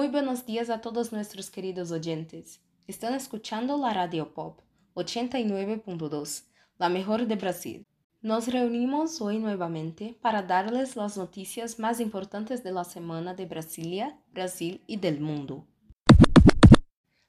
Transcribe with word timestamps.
Muy 0.00 0.08
buenos 0.08 0.46
días 0.46 0.70
a 0.70 0.80
todos 0.80 1.12
nuestros 1.12 1.50
queridos 1.50 1.90
oyentes. 1.90 2.62
Están 2.86 3.12
escuchando 3.12 3.76
la 3.76 3.92
Radio 3.92 4.32
Pop 4.32 4.62
89.2, 4.94 6.44
la 6.78 6.88
mejor 6.88 7.26
de 7.26 7.36
Brasil. 7.36 7.86
Nos 8.22 8.48
reunimos 8.48 9.20
hoy 9.20 9.38
nuevamente 9.38 10.16
para 10.22 10.40
darles 10.40 10.96
las 10.96 11.18
noticias 11.18 11.78
más 11.78 12.00
importantes 12.00 12.64
de 12.64 12.72
la 12.72 12.84
semana 12.84 13.34
de 13.34 13.44
Brasilia, 13.44 14.18
Brasil 14.32 14.82
y 14.86 14.96
del 14.96 15.20
mundo. 15.20 15.66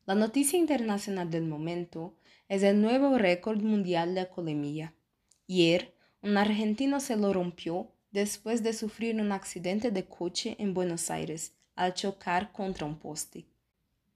La 0.06 0.16
noticia 0.16 0.58
internacional 0.58 1.30
del 1.30 1.44
momento 1.44 2.16
es 2.48 2.64
el 2.64 2.82
nuevo 2.82 3.18
récord 3.18 3.62
mundial 3.62 4.16
de 4.16 4.22
alcoholemia. 4.22 4.96
Ayer, 5.50 5.94
un 6.22 6.38
argentino 6.38 7.02
se 7.02 7.18
lo 7.18 7.34
rompió 7.34 7.92
después 8.12 8.64
de 8.64 8.72
sufrir 8.72 9.20
un 9.20 9.34
accidente 9.34 9.92
de 9.92 10.06
coche 10.06 10.56
en 10.58 10.74
Buenos 10.74 11.12
Aires 11.12 11.54
al 11.82 11.96
chocar 11.96 12.52
contra 12.52 12.86
un 12.86 13.00
poste. 13.00 13.48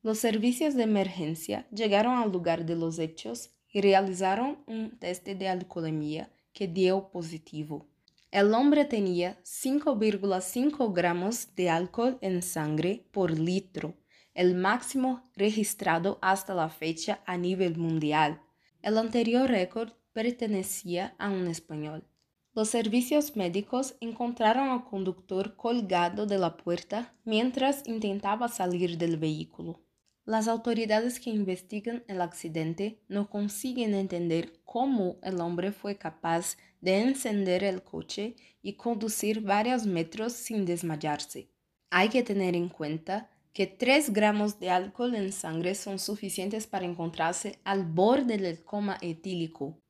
Los 0.04 0.20
servicios 0.20 0.76
de 0.76 0.84
emergencia 0.84 1.68
llegaron 1.72 2.20
al 2.20 2.32
lugar 2.32 2.64
de 2.66 2.76
los 2.76 3.00
hechos 3.00 3.50
y 3.72 3.82
realizaron 3.82 4.60
un 4.68 4.92
test 5.00 5.26
de 5.26 5.48
alcoholemia 5.50 6.32
que 6.54 6.68
dio 6.68 7.10
positivo. 7.10 7.88
El 8.30 8.54
hombre 8.54 8.86
tenía 8.86 9.40
5,5 9.44 10.94
gramos 10.94 11.56
de 11.56 11.72
alcohol 11.72 12.20
en 12.22 12.44
sangre 12.44 13.08
por 13.12 13.32
litro, 13.40 13.96
el 14.36 14.54
máximo 14.54 15.24
registrado 15.36 16.20
hasta 16.22 16.54
la 16.54 16.70
fecha 16.70 17.22
a 17.26 17.36
nivel 17.38 17.78
mundial. 17.78 18.42
El 18.84 19.00
anterior 19.00 19.50
récord 19.50 19.94
pertenecía 20.14 21.16
a 21.18 21.30
un 21.30 21.48
español. 21.48 22.06
Los 22.56 22.70
servicios 22.70 23.36
médicos 23.36 23.96
encontraron 24.00 24.70
al 24.70 24.86
conductor 24.86 25.58
colgado 25.58 26.26
de 26.26 26.38
la 26.38 26.56
puerta 26.56 27.14
mientras 27.26 27.86
intentaba 27.86 28.48
salir 28.48 28.98
del 28.98 29.18
vehículo. 29.18 29.82
Las 30.24 30.48
autoridades 30.48 31.20
que 31.20 31.32
investigan 31.32 32.06
el 32.08 32.22
accidente 32.22 33.02
no 33.10 33.30
consiguen 33.30 33.94
entender 33.94 34.62
cómo 34.64 35.18
el 35.22 35.42
hombre 35.42 35.74
fue 35.74 35.98
capaz 35.98 36.56
de 36.80 37.02
encender 37.02 37.62
el 37.66 37.84
coche 37.84 38.38
y 38.62 38.78
conducir 38.78 39.42
varios 39.42 39.86
metros 39.86 40.32
sin 40.32 40.64
desmayarse. 40.64 41.52
Hay 41.90 42.08
que 42.08 42.24
tener 42.24 42.56
en 42.56 42.70
cuenta 42.70 43.30
que 43.52 43.68
3 43.68 44.14
gramos 44.14 44.60
de 44.60 44.70
alcohol 44.70 45.14
en 45.16 45.34
sangre 45.34 45.76
son 45.76 46.00
suficientes 46.00 46.68
para 46.68 46.86
encontrarse 46.86 47.60
al 47.66 47.84
borde 47.84 48.38
del 48.38 48.64
coma 48.64 48.98
etílico. 49.02 49.82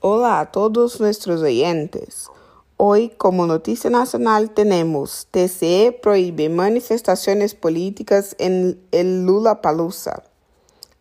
Hola 0.00 0.38
a 0.38 0.52
todos 0.52 1.00
nuestros 1.00 1.42
oyentes. 1.42 2.28
Hoy, 2.76 3.08
como 3.08 3.48
noticia 3.48 3.90
nacional, 3.90 4.50
tenemos 4.50 5.26
TCE 5.32 5.90
prohíbe 6.00 6.48
manifestaciones 6.48 7.56
políticas 7.56 8.36
en 8.38 8.80
el 8.92 9.26
Lula 9.26 9.60
Palusa. 9.60 10.22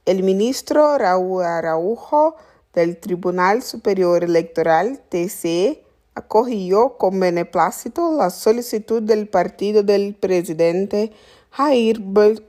El 0.08 0.24
ministro 0.24 0.98
Raúl 0.98 1.44
Araujo 1.44 2.38
del 2.74 2.98
Tribunal 2.98 3.62
Superior 3.62 4.24
Electoral, 4.24 5.00
TCE, 5.10 5.84
acogió 6.16 6.98
con 6.98 7.20
beneplácito 7.20 8.18
la 8.18 8.32
solicitud 8.32 9.04
del 9.04 9.28
partido 9.28 9.84
del 9.84 10.16
presidente 10.16 11.12
Jair 11.52 12.02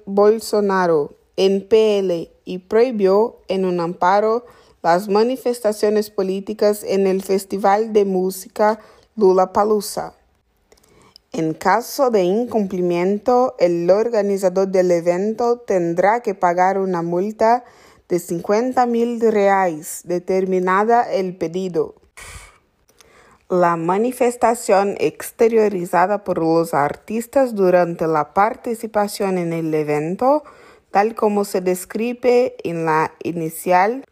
Bolsonaro 0.07 1.13
en 1.37 1.69
PL 1.69 2.31
y 2.47 2.59
prohibió 2.59 3.37
en 3.49 3.67
un 3.67 3.81
amparo 3.81 4.47
las 4.89 5.07
manifestaciones 5.07 6.09
políticas 6.09 6.83
en 6.83 7.07
el 7.07 7.23
Festival 7.23 7.93
de 7.93 8.07
Música 8.07 8.81
Lula 9.17 9.53
Palusa. 9.53 10.15
En 11.31 11.53
caso 11.53 12.09
de 12.11 12.23
incumplimiento, 12.23 13.55
el 13.59 13.91
organizador 13.91 14.69
del 14.69 14.91
evento 14.91 15.59
tendrá 15.59 16.21
que 16.21 16.35
pagar 16.35 16.79
una 16.79 17.03
multa 17.03 17.65
de 18.09 18.19
50 18.19 18.87
mil 18.87 19.21
reais 19.21 20.01
determinada 20.05 21.03
el 21.03 21.37
pedido. 21.37 21.95
La 23.51 23.77
manifestación 23.77 24.95
exteriorizada 25.01 26.25
por 26.25 26.39
los 26.39 26.73
artistas 26.73 27.55
durante 27.55 28.07
la 28.07 28.33
participación 28.33 29.37
en 29.37 29.53
el 29.53 29.75
evento, 29.75 30.45
tal 30.91 31.15
como 31.15 31.45
se 31.45 31.61
describe 31.61 32.57
en 32.65 32.87
la 32.87 33.13
inicial 33.23 34.07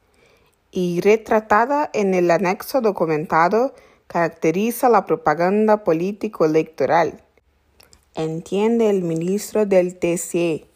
y 0.77 1.01
retratada 1.01 1.89
en 1.95 2.13
el 2.13 2.31
anexo 2.31 2.83
documentado, 2.83 3.73
caracteriza 4.09 4.91
la 4.91 5.07
propaganda 5.07 5.85
político-electoral. 5.85 7.23
Entiende 8.15 8.91
el 8.91 9.01
ministro 9.01 9.65
del 9.65 9.97
TCE. 9.99 10.67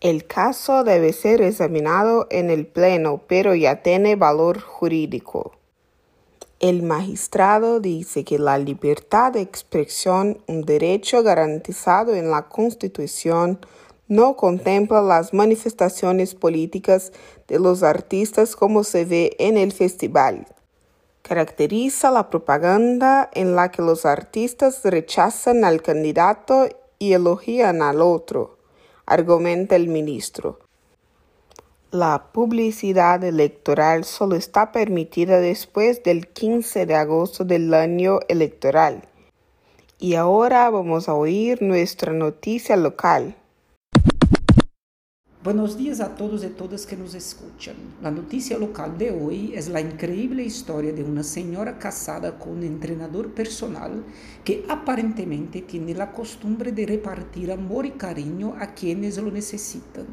El 0.00 0.26
caso 0.26 0.82
debe 0.82 1.12
ser 1.12 1.40
examinado 1.40 2.26
en 2.30 2.50
el 2.50 2.66
Pleno, 2.66 3.22
pero 3.28 3.54
ya 3.54 3.80
tiene 3.80 4.16
valor 4.16 4.60
jurídico. 4.60 5.52
El 6.58 6.82
magistrado 6.82 7.78
dice 7.78 8.24
que 8.24 8.40
la 8.40 8.58
libertad 8.58 9.30
de 9.30 9.40
expresión, 9.40 10.42
un 10.48 10.62
derecho 10.62 11.22
garantizado 11.22 12.16
en 12.16 12.28
la 12.32 12.48
Constitución, 12.48 13.60
no 14.12 14.36
contempla 14.36 15.00
las 15.02 15.32
manifestaciones 15.32 16.34
políticas 16.34 17.12
de 17.48 17.58
los 17.58 17.82
artistas 17.82 18.56
como 18.56 18.84
se 18.84 19.04
ve 19.04 19.36
en 19.38 19.56
el 19.56 19.72
festival 19.72 20.46
caracteriza 21.22 22.10
la 22.10 22.28
propaganda 22.28 23.30
en 23.32 23.54
la 23.54 23.70
que 23.70 23.80
los 23.80 24.04
artistas 24.04 24.80
rechazan 24.84 25.64
al 25.64 25.80
candidato 25.80 26.68
y 26.98 27.12
elogian 27.14 27.80
al 27.80 28.02
otro, 28.02 28.58
argumenta 29.06 29.76
el 29.76 29.88
ministro. 29.88 30.58
La 31.90 32.32
publicidad 32.32 33.22
electoral 33.22 34.04
solo 34.04 34.34
está 34.34 34.72
permitida 34.72 35.38
después 35.38 36.02
del 36.02 36.28
15 36.28 36.86
de 36.86 36.94
agosto 36.94 37.44
del 37.44 37.72
año 37.74 38.20
electoral. 38.28 39.02
Y 39.98 40.14
ahora 40.14 40.68
vamos 40.70 41.08
a 41.08 41.14
oír 41.14 41.62
nuestra 41.62 42.12
noticia 42.12 42.76
local. 42.76 43.36
Buenos 45.44 45.76
días 45.76 45.98
a 45.98 46.14
todos 46.14 46.44
y 46.44 46.50
todas 46.50 46.86
que 46.86 46.96
nos 46.96 47.14
escuchan. 47.14 47.74
La 48.00 48.12
noticia 48.12 48.56
local 48.56 48.96
de 48.96 49.10
hoy 49.10 49.54
es 49.56 49.68
la 49.68 49.80
increíble 49.80 50.44
historia 50.44 50.92
de 50.92 51.02
una 51.02 51.24
señora 51.24 51.80
casada 51.80 52.38
con 52.38 52.58
un 52.58 52.62
entrenador 52.62 53.32
personal 53.32 54.04
que 54.44 54.64
aparentemente 54.68 55.62
tiene 55.62 55.94
la 55.94 56.12
costumbre 56.12 56.70
de 56.70 56.86
repartir 56.86 57.50
amor 57.50 57.86
y 57.86 57.90
cariño 57.90 58.54
a 58.56 58.72
quienes 58.72 59.18
lo 59.18 59.32
necesitan, 59.32 60.06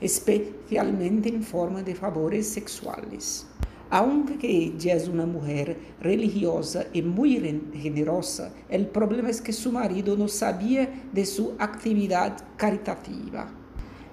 especialmente 0.00 1.30
en 1.30 1.42
forma 1.42 1.82
de 1.82 1.96
favores 1.96 2.46
sexuales. 2.46 3.46
Aunque 3.90 4.46
ella 4.46 4.94
es 4.94 5.08
una 5.08 5.26
mujer 5.26 5.96
religiosa 6.00 6.86
y 6.92 7.02
muy 7.02 7.40
generosa, 7.74 8.54
el 8.68 8.86
problema 8.86 9.30
es 9.30 9.40
que 9.40 9.52
su 9.52 9.72
marido 9.72 10.16
no 10.16 10.28
sabía 10.28 11.08
de 11.12 11.26
su 11.26 11.54
actividad 11.58 12.36
caritativa. 12.56 13.52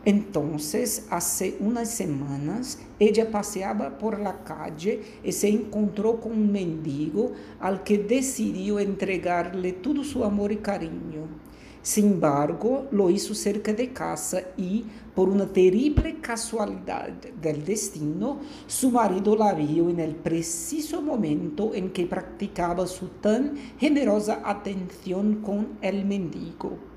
Entonces, 0.08 1.06
hace 1.10 1.58
unas 1.60 1.90
semanas, 1.90 2.80
ella 2.98 3.30
paseaba 3.30 3.98
por 3.98 4.18
la 4.18 4.42
calle 4.46 5.02
y 5.22 5.34
se 5.34 5.50
encontró 5.50 6.22
con 6.22 6.32
un 6.32 6.50
mendigo 6.50 7.34
al 7.60 7.84
que 7.84 7.98
decidió 7.98 8.80
entregarle 8.80 9.74
todo 9.74 10.06
su 10.06 10.24
amor 10.24 10.54
y 10.54 10.60
cariño. 10.60 11.28
Sin 11.82 12.06
embargo, 12.14 12.88
lo 12.92 13.10
hizo 13.10 13.36
cerca 13.36 13.74
de 13.74 13.92
casa 13.92 14.44
y, 14.56 14.86
por 15.14 15.28
una 15.28 15.46
terrible 15.46 16.22
casualidad 16.22 17.10
del 17.42 17.66
destino, 17.66 18.40
su 18.66 18.92
marido 18.92 19.36
la 19.36 19.54
vio 19.54 19.90
en 19.90 20.00
el 20.00 20.16
preciso 20.16 21.02
momento 21.02 21.76
en 21.76 21.92
que 21.92 22.06
practicaba 22.06 22.88
su 22.88 23.10
tan 23.20 23.58
generosa 23.78 24.42
atención 24.46 25.42
con 25.42 25.68
el 25.82 26.06
mendigo. 26.06 26.97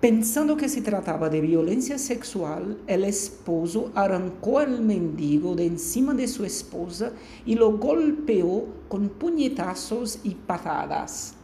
Pensando 0.00 0.56
que 0.56 0.70
se 0.70 0.80
trataba 0.80 1.28
de 1.28 1.42
violencia 1.42 1.98
sexual, 1.98 2.78
el 2.86 3.04
esposo 3.04 3.92
arrancó 3.94 4.58
al 4.58 4.80
mendigo 4.80 5.54
de 5.54 5.66
encima 5.66 6.14
de 6.14 6.26
su 6.26 6.42
esposa 6.42 7.12
y 7.44 7.54
lo 7.54 7.76
golpeó 7.76 8.64
con 8.88 9.10
puñetazos 9.10 10.20
y 10.22 10.36
patadas. 10.36 11.34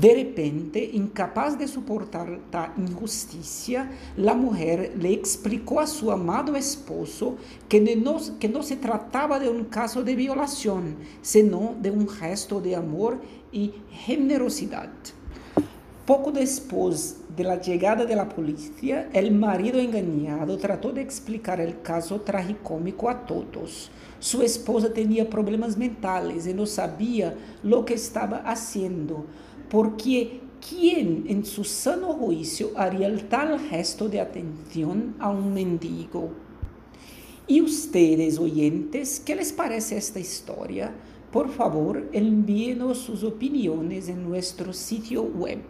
De 0.00 0.14
repente, 0.14 0.88
incapaz 0.92 1.58
de 1.58 1.66
soportar 1.66 2.38
la 2.52 2.72
injusticia, 2.76 3.90
la 4.16 4.34
mujer 4.34 4.94
le 4.96 5.12
explicó 5.12 5.80
a 5.80 5.88
su 5.88 6.12
amado 6.12 6.54
esposo 6.54 7.34
que 7.68 7.80
no, 7.96 8.20
que 8.38 8.48
no 8.48 8.62
se 8.62 8.76
trataba 8.76 9.40
de 9.40 9.48
un 9.48 9.64
caso 9.64 10.04
de 10.04 10.14
violación, 10.14 10.94
sino 11.20 11.74
de 11.80 11.90
un 11.90 12.08
gesto 12.08 12.60
de 12.60 12.76
amor 12.76 13.18
y 13.50 13.72
generosidad. 13.90 14.90
Poco 16.06 16.30
después 16.30 17.16
de 17.38 17.44
la 17.44 17.60
llegada 17.60 18.04
de 18.04 18.16
la 18.16 18.28
policía, 18.28 19.08
el 19.12 19.30
marido 19.30 19.78
engañado 19.78 20.58
trató 20.58 20.90
de 20.90 21.02
explicar 21.02 21.60
el 21.60 21.80
caso 21.82 22.20
tragicómico 22.22 23.08
a 23.08 23.24
todos. 23.24 23.92
Su 24.18 24.42
esposa 24.42 24.92
tenía 24.92 25.30
problemas 25.30 25.78
mentales 25.78 26.48
y 26.48 26.52
no 26.52 26.66
sabía 26.66 27.36
lo 27.62 27.84
que 27.84 27.94
estaba 27.94 28.38
haciendo, 28.38 29.24
porque 29.70 30.40
¿quién 30.68 31.26
en 31.28 31.44
su 31.44 31.62
sano 31.62 32.12
juicio 32.12 32.72
haría 32.76 33.06
el 33.06 33.28
tal 33.28 33.60
gesto 33.60 34.08
de 34.08 34.20
atención 34.20 35.14
a 35.20 35.30
un 35.30 35.54
mendigo? 35.54 36.30
Y 37.46 37.60
ustedes, 37.62 38.40
oyentes, 38.40 39.22
¿qué 39.24 39.36
les 39.36 39.52
parece 39.52 39.96
esta 39.96 40.18
historia? 40.18 40.92
Por 41.30 41.50
favor, 41.50 42.08
envíenos 42.12 42.98
sus 42.98 43.22
opiniones 43.22 44.08
en 44.08 44.28
nuestro 44.28 44.72
sitio 44.72 45.22
web. 45.22 45.60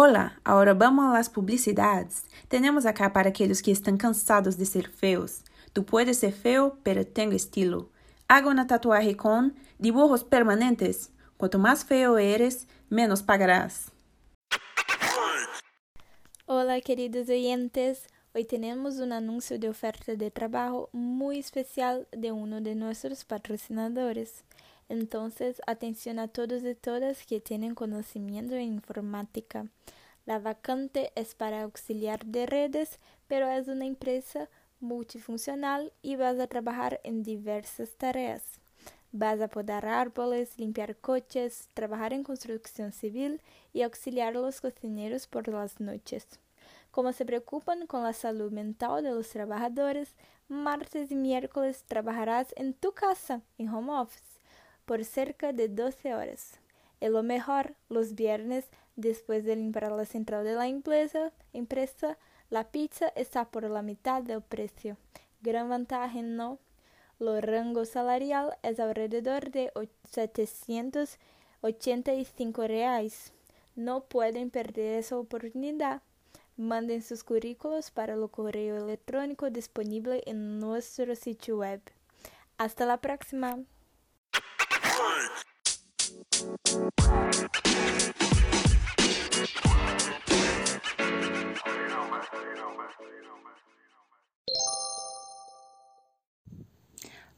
Hola, 0.00 0.40
ahora 0.44 0.74
vamos 0.74 1.12
las 1.12 1.28
publicidades. 1.28 2.22
Tenemos 2.46 2.86
acá 2.86 3.12
para 3.12 3.30
aquellos 3.30 3.62
que 3.62 3.72
están 3.72 3.96
cansados 3.96 4.56
de 4.56 4.64
ser 4.64 4.88
feos. 4.88 5.42
Tú 5.72 5.84
puedes 5.84 6.18
ser 6.18 6.32
feo, 6.32 6.78
pero 6.84 7.04
tengo 7.04 7.32
estilo. 7.34 7.90
Haga 8.28 8.48
una 8.48 8.68
tatuaje 8.68 9.16
con 9.16 9.56
dibujos 9.80 10.22
permanentes. 10.22 11.10
Cuanto 11.36 11.58
más 11.58 11.84
feo 11.84 12.16
eres, 12.16 12.68
menos 12.88 13.24
pagarás. 13.24 13.90
Hola 16.46 16.80
queridos 16.80 17.28
oyentes, 17.28 18.06
hoy 18.36 18.44
tenemos 18.44 19.00
un 19.00 19.10
anuncio 19.12 19.58
de 19.58 19.68
oferta 19.68 20.14
de 20.14 20.30
trabajo 20.30 20.90
muy 20.92 21.40
especial 21.40 22.06
de 22.12 22.30
uno 22.30 22.60
de 22.60 22.76
nuestros 22.76 23.24
patrocinadores. 23.24 24.44
Entonces, 24.88 25.60
atención 25.66 26.18
a 26.18 26.28
todos 26.28 26.62
y 26.64 26.74
todas 26.74 27.26
que 27.26 27.40
tienen 27.40 27.74
conocimiento 27.74 28.54
en 28.54 28.74
informática. 28.74 29.66
La 30.24 30.38
vacante 30.38 31.12
es 31.14 31.34
para 31.34 31.62
auxiliar 31.62 32.24
de 32.24 32.46
redes, 32.46 32.98
pero 33.26 33.48
es 33.50 33.68
una 33.68 33.84
empresa 33.84 34.48
multifuncional 34.80 35.92
y 36.00 36.16
vas 36.16 36.38
a 36.38 36.46
trabajar 36.46 37.00
en 37.04 37.22
diversas 37.22 37.96
tareas. 37.96 38.42
Vas 39.12 39.40
a 39.40 39.48
podar 39.48 39.86
árboles, 39.86 40.58
limpiar 40.58 40.96
coches, 40.96 41.68
trabajar 41.74 42.12
en 42.12 42.22
construcción 42.22 42.92
civil 42.92 43.42
y 43.72 43.82
auxiliar 43.82 44.36
a 44.36 44.40
los 44.40 44.60
cocineros 44.60 45.26
por 45.26 45.48
las 45.48 45.80
noches. 45.80 46.26
Como 46.90 47.12
se 47.12 47.26
preocupan 47.26 47.86
con 47.86 48.02
la 48.02 48.12
salud 48.12 48.52
mental 48.52 49.02
de 49.02 49.10
los 49.10 49.28
trabajadores, 49.28 50.14
martes 50.48 51.10
y 51.10 51.16
miércoles 51.16 51.84
trabajarás 51.86 52.54
en 52.56 52.74
tu 52.74 52.92
casa, 52.92 53.42
en 53.58 53.68
home 53.68 53.92
office 53.92 54.27
por 54.88 55.04
cerca 55.04 55.52
de 55.52 55.68
12 55.68 56.14
horas. 56.14 56.58
Y 56.98 57.08
lo 57.08 57.22
mejor, 57.22 57.74
los 57.90 58.14
viernes, 58.14 58.70
después 58.96 59.44
de 59.44 59.54
limpiar 59.54 59.92
la 59.92 60.06
central 60.06 60.46
de 60.46 60.54
la 60.54 60.66
empresa, 60.66 61.30
la 62.48 62.70
pizza 62.70 63.08
está 63.08 63.44
por 63.44 63.64
la 63.64 63.82
mitad 63.82 64.22
del 64.22 64.40
precio. 64.40 64.96
Gran 65.42 65.68
ventaja, 65.68 66.22
¿no? 66.22 66.58
Lo 67.18 67.38
rango 67.42 67.84
salarial 67.84 68.56
es 68.62 68.80
alrededor 68.80 69.50
de 69.50 69.70
785 70.10 72.66
reais. 72.66 73.34
No 73.76 74.04
pueden 74.04 74.48
perder 74.48 75.00
esa 75.00 75.18
oportunidad. 75.18 76.00
Manden 76.56 77.02
sus 77.02 77.24
currículos 77.24 77.90
para 77.90 78.14
el 78.14 78.26
correo 78.30 78.78
electrónico 78.78 79.50
disponible 79.50 80.22
en 80.24 80.58
nuestro 80.58 81.14
sitio 81.14 81.58
web. 81.58 81.82
Hasta 82.56 82.86
la 82.86 83.02
próxima. 83.02 83.58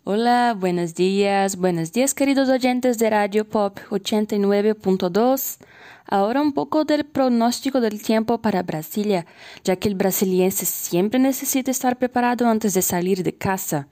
Hola, 0.04 0.54
buenos 0.58 0.94
días, 0.94 1.56
buenos 1.56 1.92
días 1.92 2.14
queridos 2.14 2.48
oyentes 2.48 2.98
de 2.98 3.08
Radio 3.08 3.48
Pop 3.48 3.78
89.2. 3.90 5.58
Ahora 6.06 6.42
un 6.42 6.52
poco 6.52 6.84
del 6.84 7.06
pronóstico 7.06 7.80
del 7.80 8.02
tiempo 8.02 8.42
para 8.42 8.62
Brasilia, 8.62 9.24
ya 9.64 9.76
que 9.76 9.88
el 9.88 9.94
brasiliense 9.94 10.66
siempre 10.66 11.20
necesita 11.20 11.70
estar 11.70 11.96
preparado 11.98 12.46
antes 12.48 12.74
de 12.74 12.82
salir 12.82 13.22
de 13.22 13.34
casa. 13.34 13.88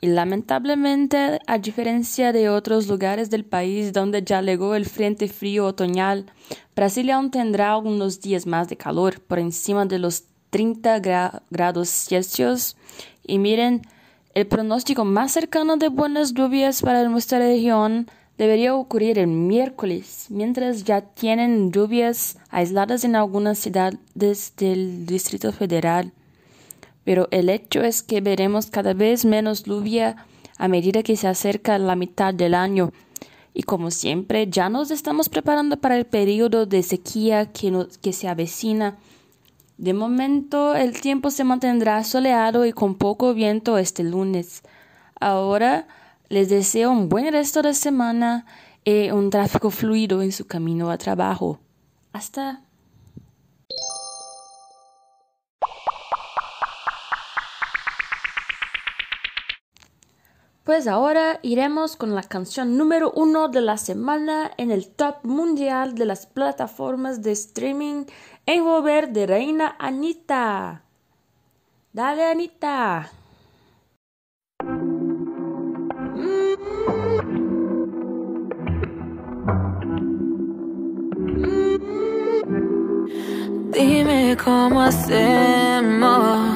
Y 0.00 0.08
lamentablemente, 0.08 1.40
a 1.46 1.58
diferencia 1.58 2.32
de 2.32 2.50
otros 2.50 2.86
lugares 2.86 3.30
del 3.30 3.44
país 3.44 3.92
donde 3.92 4.22
ya 4.22 4.42
llegó 4.42 4.74
el 4.74 4.84
frente 4.84 5.26
frío 5.28 5.66
otoñal, 5.66 6.26
Brasil 6.74 7.10
aún 7.10 7.30
tendrá 7.30 7.72
algunos 7.72 8.20
días 8.20 8.46
más 8.46 8.68
de 8.68 8.76
calor, 8.76 9.20
por 9.20 9.38
encima 9.38 9.86
de 9.86 9.98
los 9.98 10.24
30 10.50 11.00
grados 11.50 11.88
Celsius. 11.88 12.76
Y 13.26 13.38
miren, 13.38 13.82
el 14.34 14.46
pronóstico 14.46 15.06
más 15.06 15.32
cercano 15.32 15.78
de 15.78 15.88
buenas 15.88 16.34
lluvias 16.34 16.82
para 16.82 17.08
nuestra 17.08 17.38
región 17.38 18.06
debería 18.36 18.74
ocurrir 18.74 19.18
el 19.18 19.28
miércoles, 19.28 20.26
mientras 20.28 20.84
ya 20.84 21.00
tienen 21.00 21.72
lluvias 21.72 22.36
aisladas 22.50 23.04
en 23.04 23.16
algunas 23.16 23.58
ciudades 23.58 24.52
del 24.58 25.06
Distrito 25.06 25.52
Federal 25.52 26.12
pero 27.06 27.28
el 27.30 27.50
hecho 27.50 27.82
es 27.82 28.02
que 28.02 28.20
veremos 28.20 28.66
cada 28.66 28.92
vez 28.92 29.24
menos 29.24 29.62
lluvia 29.62 30.26
a 30.58 30.66
medida 30.66 31.04
que 31.04 31.16
se 31.16 31.28
acerca 31.28 31.78
la 31.78 31.94
mitad 31.94 32.34
del 32.34 32.52
año. 32.52 32.90
Y 33.54 33.62
como 33.62 33.92
siempre, 33.92 34.48
ya 34.48 34.68
nos 34.68 34.90
estamos 34.90 35.28
preparando 35.28 35.76
para 35.76 35.96
el 35.96 36.04
periodo 36.04 36.66
de 36.66 36.82
sequía 36.82 37.52
que, 37.52 37.86
que 38.02 38.12
se 38.12 38.26
avecina. 38.26 38.96
De 39.78 39.94
momento, 39.94 40.74
el 40.74 41.00
tiempo 41.00 41.30
se 41.30 41.44
mantendrá 41.44 42.02
soleado 42.02 42.66
y 42.66 42.72
con 42.72 42.96
poco 42.96 43.34
viento 43.34 43.78
este 43.78 44.02
lunes. 44.02 44.62
Ahora, 45.20 45.86
les 46.28 46.48
deseo 46.48 46.90
un 46.90 47.08
buen 47.08 47.30
resto 47.30 47.62
de 47.62 47.74
semana 47.74 48.46
y 48.84 49.12
un 49.12 49.30
tráfico 49.30 49.70
fluido 49.70 50.22
en 50.22 50.32
su 50.32 50.48
camino 50.48 50.90
a 50.90 50.98
trabajo. 50.98 51.60
Hasta 52.12 52.65
Pues 60.66 60.88
ahora 60.88 61.38
iremos 61.42 61.94
con 61.94 62.16
la 62.16 62.24
canción 62.24 62.76
número 62.76 63.12
uno 63.14 63.48
de 63.48 63.60
la 63.60 63.78
semana 63.78 64.50
en 64.56 64.72
el 64.72 64.88
top 64.88 65.18
mundial 65.22 65.94
de 65.94 66.06
las 66.06 66.26
plataformas 66.26 67.22
de 67.22 67.30
streaming 67.30 68.06
Envolver 68.46 69.10
de 69.10 69.28
Reina 69.28 69.76
Anita. 69.78 70.82
Dale 71.92 72.24
Anita. 72.24 73.12
Dime 83.70 84.36
cómo 84.44 84.82
hacemos 84.82 86.55